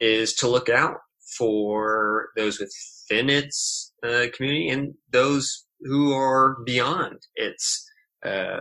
[0.00, 0.96] is to look out
[1.36, 7.86] for those within its uh, community and those who are beyond its
[8.24, 8.60] uh,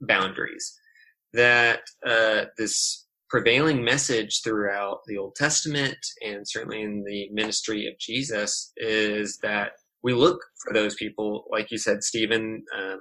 [0.00, 0.78] boundaries.
[1.32, 7.98] That uh, this prevailing message throughout the Old Testament and certainly in the ministry of
[7.98, 9.72] Jesus is that
[10.04, 12.96] we look for those people, like you said, Stephen, uh,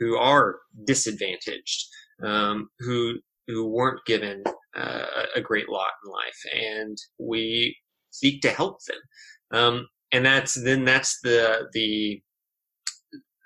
[0.00, 1.86] who are disadvantaged,
[2.24, 3.14] um, who
[3.46, 4.42] who weren't given
[4.76, 5.04] uh,
[5.36, 7.76] a great lot in life, and we
[8.10, 9.60] seek to help them.
[9.60, 12.20] Um, and that's then that's the the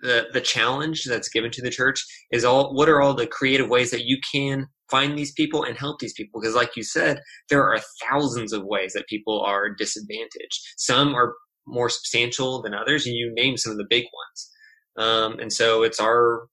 [0.03, 3.69] the the challenge that's given to the church is all what are all the creative
[3.69, 6.41] ways that you can find these people and help these people?
[6.41, 10.61] Because like you said there are thousands of ways that people are disadvantaged.
[10.77, 11.35] Some are
[11.67, 14.51] more substantial than others and you name some of the big ones.
[14.97, 16.47] Um, and so it's our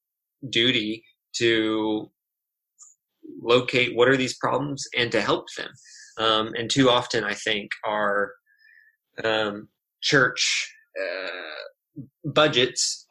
[0.50, 1.04] duty
[1.38, 2.12] to
[3.42, 5.70] locate what are these problems and to help them.
[6.18, 8.32] Um, and too often i think our
[9.24, 9.68] um,
[10.02, 13.06] church uh, budgets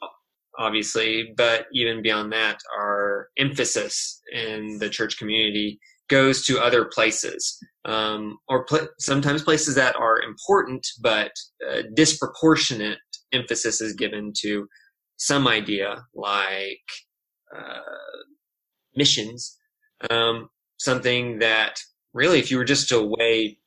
[0.58, 7.58] obviously, but even beyond that, our emphasis in the church community goes to other places,
[7.84, 11.32] um, or pl- sometimes places that are important, but
[11.68, 12.98] uh, disproportionate
[13.32, 14.66] emphasis is given to
[15.16, 16.78] some idea like
[17.56, 17.80] uh,
[18.94, 19.56] missions,
[20.10, 21.80] um, something that
[22.14, 23.58] really, if you were just to weigh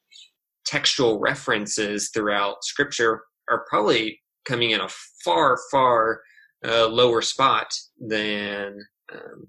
[0.66, 4.90] textual references throughout Scripture, are probably coming in a
[5.24, 6.22] far, far
[6.64, 8.78] a lower spot than
[9.12, 9.48] um,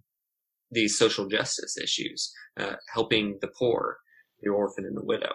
[0.70, 3.98] these social justice issues, uh, helping the poor,
[4.40, 5.32] the orphan, and the widow.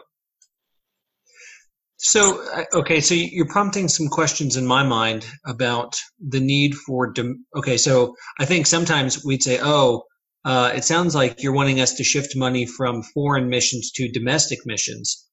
[1.97, 7.13] So, okay, so you're prompting some questions in my mind about the need for.
[7.55, 10.03] okay, so I think sometimes we'd say, oh,
[10.43, 14.59] uh, it sounds like you're wanting us to shift money from foreign missions to domestic
[14.65, 15.25] missions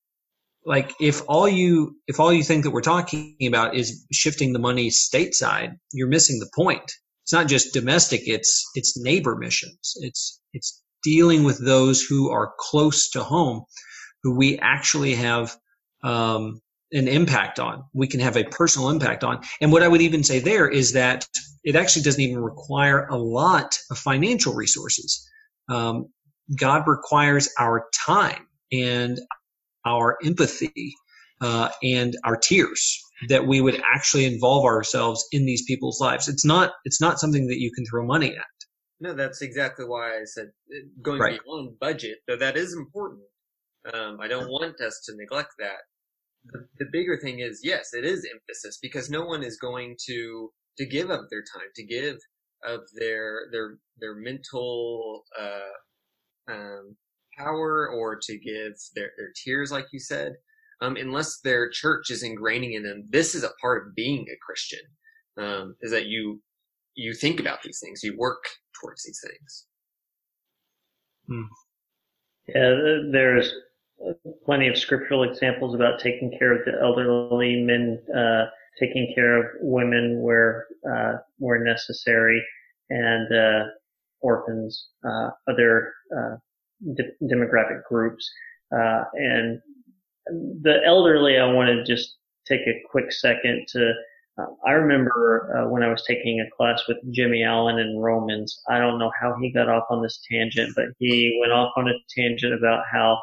[0.65, 4.59] like if all you if all you think that we're talking about is shifting the
[4.59, 6.93] money stateside you're missing the point.
[7.25, 9.95] It's not just domestic it's it's neighbor missions.
[10.01, 13.65] It's it's dealing with those who are close to home
[14.23, 15.57] who we actually have
[16.05, 16.61] um,
[16.93, 17.85] an impact on.
[17.93, 19.41] We can have a personal impact on.
[19.61, 21.27] And what i would even say there is that
[21.65, 25.29] it actually doesn't even require a lot of financial resources.
[25.69, 26.07] Um,
[26.59, 28.47] god requires our time.
[28.73, 29.21] And
[29.85, 30.95] our empathy
[31.41, 36.29] uh, and our tears that we would actually involve ourselves in these people's lives.
[36.29, 38.47] It's not it's not something that you can throw money at.
[39.01, 41.41] No, that's exactly why I said uh, going right.
[41.43, 43.23] beyond budget, though that is important.
[43.93, 45.81] Um, I don't want us to neglect that.
[46.45, 50.51] The, the, bigger thing is, yes, it is emphasis because no one is going to
[50.79, 52.17] to give up their time, to give
[52.65, 56.97] of their their their mental uh, um,
[57.37, 60.35] power or to give their, their tears, like you said,
[60.81, 63.05] um, unless their church is ingraining in them.
[63.11, 64.81] This is a part of being a Christian,
[65.39, 66.41] um, is that you
[66.95, 68.45] you think about these things, you work
[68.79, 69.67] towards these things.
[71.27, 71.43] Hmm.
[72.49, 73.51] Yeah, there's
[74.45, 78.47] plenty of scriptural examples about taking care of the elderly, men uh,
[78.81, 82.45] taking care of women where uh, where necessary,
[82.91, 83.65] and uh,
[84.21, 86.37] orphans, uh, other uh,
[86.95, 88.31] de- demographic groups.
[88.75, 89.61] Uh, and
[90.63, 92.17] the elderly, I want to just
[92.47, 93.93] take a quick second to
[94.39, 98.63] Uh, I remember uh, when I was taking a class with Jimmy Allen in Romans.
[98.67, 101.89] I don't know how he got off on this tangent, but he went off on
[101.89, 103.21] a tangent about how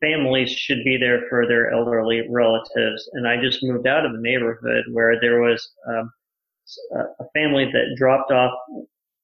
[0.00, 3.10] families should be there for their elderly relatives.
[3.14, 6.12] And I just moved out of the neighborhood where there was um,
[7.18, 8.54] a family that dropped off,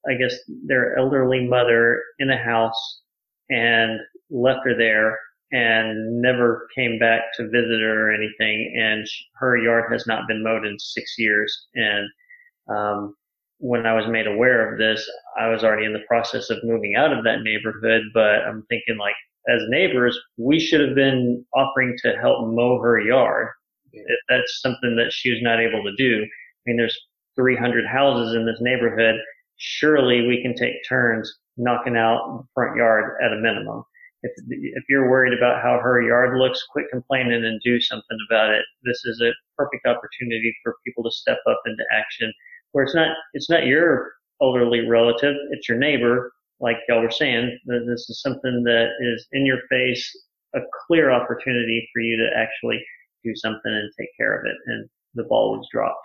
[0.09, 0.37] I guess,
[0.67, 3.03] their elderly mother in a house
[3.51, 4.01] and
[4.31, 5.19] left her there
[5.51, 8.75] and never came back to visit her or anything.
[8.79, 9.07] And
[9.37, 11.67] her yard has not been mowed in six years.
[11.75, 12.09] And
[12.69, 13.15] um,
[13.59, 16.97] when I was made aware of this, I was already in the process of moving
[16.97, 18.03] out of that neighborhood.
[18.13, 19.15] But I'm thinking, like,
[19.49, 23.49] as neighbors, we should have been offering to help mow her yard.
[23.93, 26.23] If that's something that she was not able to do.
[26.23, 26.99] I mean, there's
[27.37, 29.17] 300 houses in this neighborhood.
[29.59, 33.85] Surely we can take turns knocking out the front yard at a minimum
[34.23, 38.51] if if you're worried about how her yard looks, quit complaining and do something about
[38.51, 38.65] it.
[38.83, 42.33] This is a perfect opportunity for people to step up into action.
[42.73, 46.33] Where it's not it's not your elderly relative, it's your neighbor.
[46.61, 50.05] Like y'all were saying, this is something that is in your face,
[50.57, 52.83] a clear opportunity for you to actually
[53.23, 54.57] do something and take care of it.
[54.67, 56.05] And the ball was dropped.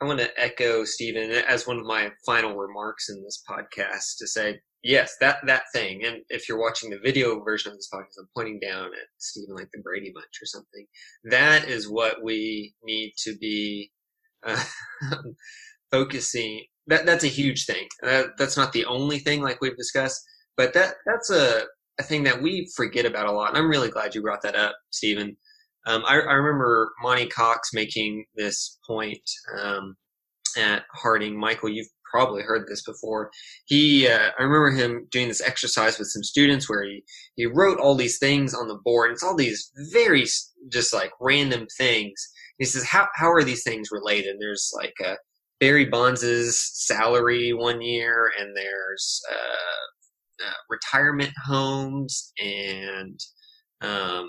[0.00, 4.26] I want to echo Stephen as one of my final remarks in this podcast to
[4.26, 6.04] say Yes, that that thing.
[6.04, 9.54] And if you're watching the video version of this podcast, I'm pointing down at Stephen
[9.54, 10.86] like the Brady Bunch or something.
[11.24, 13.90] That is what we need to be
[14.46, 14.62] uh,
[15.90, 16.66] focusing.
[16.86, 17.88] That that's a huge thing.
[18.02, 20.20] That, that's not the only thing, like we've discussed,
[20.54, 21.62] but that that's a
[21.98, 23.48] a thing that we forget about a lot.
[23.48, 25.34] And I'm really glad you brought that up, Stephen.
[25.86, 29.20] Um, I, I, remember Monte Cox making this point
[29.60, 29.96] um,
[30.56, 31.38] at Harding.
[31.38, 33.30] Michael, you've probably heard this before.
[33.66, 37.02] He, uh, I remember him doing this exercise with some students where he,
[37.34, 39.10] he wrote all these things on the board.
[39.10, 40.24] It's all these very
[40.70, 42.14] just like random things.
[42.58, 44.36] He says, how, how are these things related?
[44.38, 45.16] There's like, uh,
[45.60, 53.18] Barry Bonds's salary one year and there's, uh, uh retirement homes and,
[53.80, 54.28] um,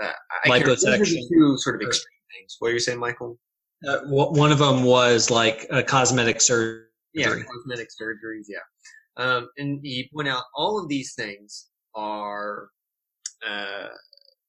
[0.00, 2.56] I can, two sort of extreme things.
[2.58, 3.38] What are you saying, Michael?
[3.86, 6.86] Uh, one of them was like a cosmetic surgery
[7.16, 8.44] yeah, cosmetic surgeries.
[8.48, 8.58] Yeah.
[9.16, 12.68] Um, and he pointed out all of these things are,
[13.46, 13.88] uh,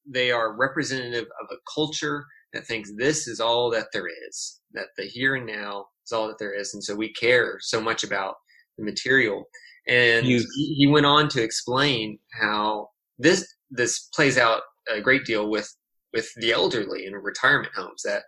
[0.05, 4.87] they are representative of a culture that thinks this is all that there is, that
[4.97, 6.73] the here and now is all that there is.
[6.73, 8.35] And so we care so much about
[8.77, 9.45] the material.
[9.87, 15.49] And you, he went on to explain how this, this plays out a great deal
[15.49, 15.69] with,
[16.13, 18.23] with the elderly in retirement homes that,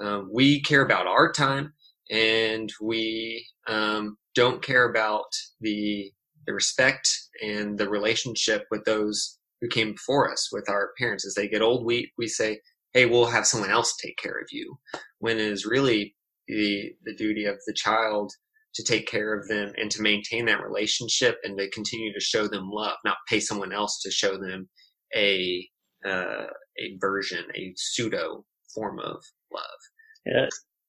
[0.00, 1.74] um, we care about our time
[2.10, 5.26] and we um, don't care about
[5.60, 6.10] the
[6.46, 7.08] the respect
[7.42, 11.26] and the relationship with those who came before us, with our parents.
[11.26, 12.60] As they get old, we we say,
[12.92, 14.78] "Hey, we'll have someone else take care of you,"
[15.18, 16.16] when it is really
[16.48, 18.32] the the duty of the child
[18.74, 22.46] to take care of them and to maintain that relationship and to continue to show
[22.46, 24.68] them love, not pay someone else to show them
[25.14, 25.68] a
[26.04, 26.46] uh,
[26.78, 28.44] a version, a pseudo
[28.74, 29.22] form of
[29.52, 29.80] love.
[30.26, 30.46] Yeah,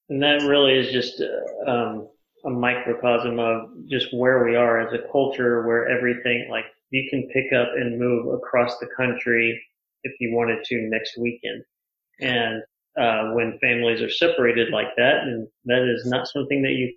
[0.10, 2.08] and that really is just uh, um,
[2.46, 7.28] a microcosm of just where we are as a culture, where everything like you can
[7.30, 9.60] pick up and move across the country
[10.04, 11.64] if you wanted to next weekend.
[12.20, 12.62] And
[13.00, 16.94] uh, when families are separated like that, and that is not something that you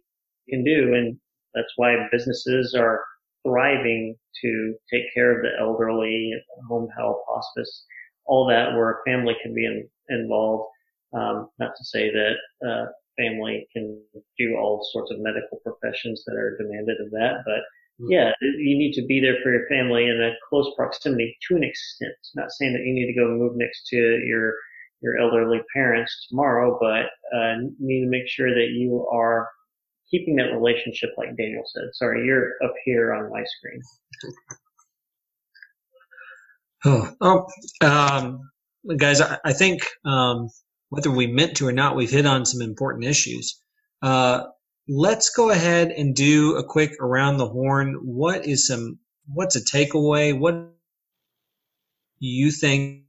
[0.49, 1.17] can do, and
[1.55, 3.01] that's why businesses are
[3.47, 6.33] thriving to take care of the elderly,
[6.69, 7.85] home health, hospice,
[8.27, 10.71] all that, where a family can be in, involved.
[11.13, 14.01] Um, not to say that uh, family can
[14.39, 17.43] do all sorts of medical professions that are demanded of that.
[17.45, 17.61] But
[18.03, 18.11] mm-hmm.
[18.11, 21.65] yeah, you need to be there for your family in a close proximity to an
[21.65, 22.15] extent.
[22.35, 24.55] Not saying that you need to go move next to your
[25.03, 27.07] your elderly parents tomorrow, but
[27.37, 29.49] uh, need to make sure that you are
[30.11, 31.85] keeping that relationship, like Daniel said.
[31.93, 33.83] Sorry, you're up here on my screen.
[36.85, 37.47] Oh, oh
[37.81, 38.51] um,
[38.97, 40.49] guys, I, I think um,
[40.91, 43.59] whether we meant to or not, we've hit on some important issues.
[44.03, 44.45] Uh,
[44.89, 47.99] let's go ahead and do a quick around the horn.
[48.03, 50.39] What is some, what's a takeaway?
[50.39, 50.71] What
[52.19, 53.05] you think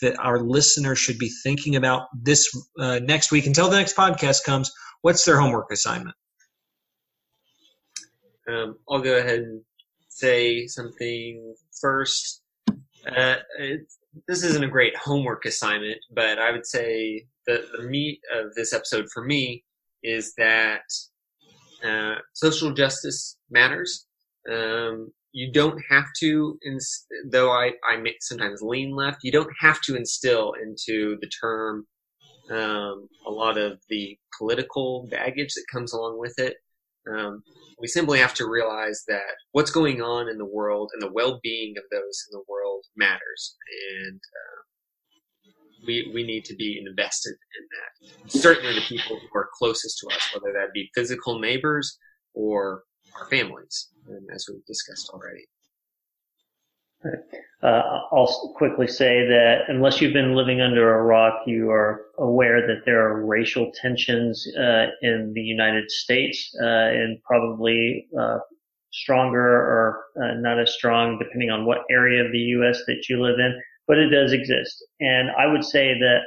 [0.00, 2.48] that our listeners should be thinking about this
[2.78, 4.72] uh, next week until the next podcast comes?
[5.02, 6.16] What's their homework assignment?
[8.48, 9.62] Um, I'll go ahead and
[10.08, 12.43] say something first.
[13.06, 13.36] Uh,
[14.28, 18.72] this isn't a great homework assignment, but I would say the, the meat of this
[18.72, 19.64] episode for me
[20.02, 20.82] is that
[21.84, 24.06] uh, social justice matters.
[24.50, 29.80] Um, you don't have to, ins- though I, I sometimes lean left, you don't have
[29.82, 31.86] to instill into the term
[32.50, 36.56] um, a lot of the political baggage that comes along with it.
[37.10, 37.42] Um,
[37.78, 41.74] we simply have to realize that what's going on in the world and the well-being
[41.76, 43.56] of those in the world matters,
[43.98, 44.60] and uh,
[45.86, 48.30] we we need to be invested in that.
[48.30, 51.98] Certainly, the people who are closest to us, whether that be physical neighbors
[52.34, 52.84] or
[53.20, 55.44] our families, and as we've discussed already.
[57.62, 57.82] Uh,
[58.12, 62.84] I'll quickly say that unless you've been living under a rock, you are aware that
[62.84, 68.38] there are racial tensions uh, in the United States, uh, and probably uh,
[68.92, 72.80] stronger or uh, not as strong, depending on what area of the U.S.
[72.86, 73.58] that you live in.
[73.88, 76.20] But it does exist, and I would say that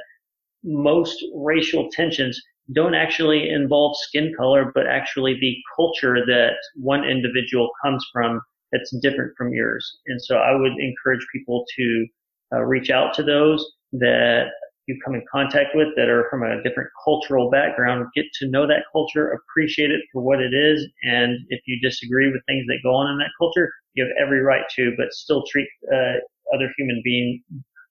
[0.64, 2.40] most racial tensions
[2.72, 8.40] don't actually involve skin color, but actually the culture that one individual comes from
[8.72, 9.98] that's different from yours.
[10.06, 12.06] And so I would encourage people to
[12.54, 14.46] uh, reach out to those that
[14.86, 18.66] you come in contact with that are from a different cultural background, get to know
[18.66, 20.86] that culture, appreciate it for what it is.
[21.02, 24.40] And if you disagree with things that go on in that culture, you have every
[24.40, 26.14] right to, but still treat uh,
[26.54, 27.42] other human being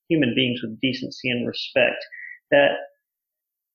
[0.09, 2.03] human beings with decency and respect.
[2.49, 2.71] That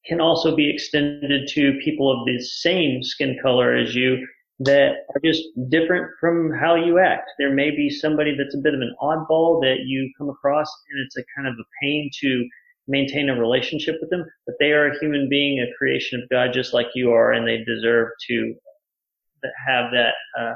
[0.06, 4.26] can also be extended to people of the same skin color as you
[4.60, 7.30] that are just different from how you act.
[7.38, 11.04] There may be somebody that's a bit of an oddball that you come across and
[11.04, 12.48] it's a kind of a pain to
[12.88, 16.52] maintain a relationship with them, but they are a human being, a creation of God
[16.52, 18.54] just like you are, and they deserve to
[19.66, 20.54] have that, uh,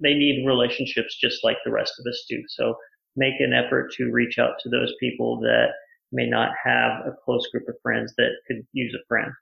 [0.00, 2.42] they need relationships just like the rest of us do.
[2.48, 2.74] So
[3.16, 5.68] make an effort to reach out to those people that
[6.12, 9.32] may not have a close group of friends that could use a friend.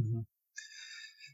[0.00, 0.20] Mm-hmm.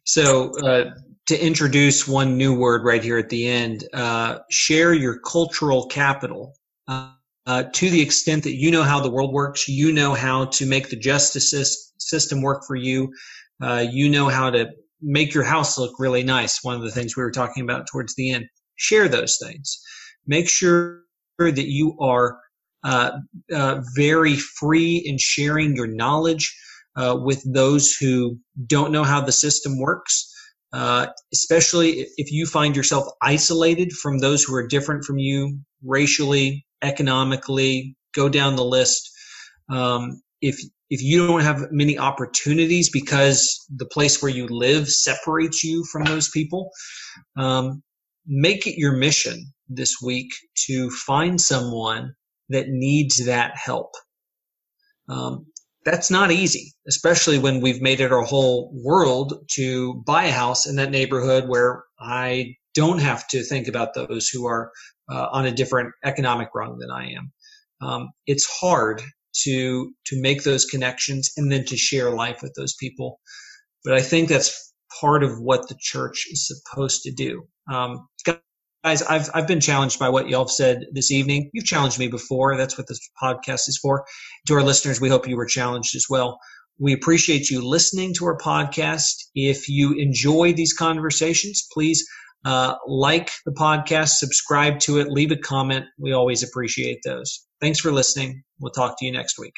[0.05, 0.90] So, uh,
[1.26, 6.55] to introduce one new word right here at the end, uh, share your cultural capital.
[6.88, 7.12] Uh,
[7.46, 10.66] uh, to the extent that you know how the world works, you know how to
[10.66, 13.12] make the justice system work for you,
[13.62, 14.68] uh, you know how to
[15.01, 16.62] make your house look really nice.
[16.62, 18.46] One of the things we were talking about towards the end.
[18.76, 19.80] Share those things.
[20.26, 21.03] Make sure
[21.38, 22.38] that you are
[22.84, 23.12] uh,
[23.53, 26.57] uh, very free in sharing your knowledge
[26.97, 30.32] uh, with those who don't know how the system works.
[30.72, 36.64] Uh, especially if you find yourself isolated from those who are different from you racially,
[36.80, 39.11] economically, go down the list.
[39.68, 40.61] Um, if
[40.91, 46.05] if you don't have many opportunities because the place where you live separates you from
[46.05, 46.70] those people,
[47.36, 47.82] um,
[48.26, 50.30] make it your mission this week
[50.66, 52.14] to find someone
[52.49, 53.93] that needs that help.
[55.09, 55.47] Um,
[55.91, 60.66] that's not easy, especially when we've made it our whole world to buy a house
[60.66, 64.70] in that neighborhood where I don't have to think about those who are
[65.11, 67.32] uh, on a different economic rung than I am.
[67.82, 69.03] Um, it's hard
[69.43, 73.20] to to make those connections and then to share life with those people.
[73.84, 77.47] But I think that's part of what the church is supposed to do.
[77.72, 78.07] Um,
[78.85, 81.51] guys, I've I've been challenged by what y'all have said this evening.
[81.53, 82.57] You've challenged me before.
[82.57, 84.05] That's what this podcast is for.
[84.49, 86.39] To our listeners, we hope you were challenged as well.
[86.78, 89.12] We appreciate you listening to our podcast.
[89.35, 92.07] If you enjoy these conversations, please
[92.45, 95.85] uh, like the podcast, subscribe to it, leave a comment.
[95.99, 97.47] We always appreciate those.
[97.61, 98.43] Thanks for listening.
[98.61, 99.55] We'll talk to you next week.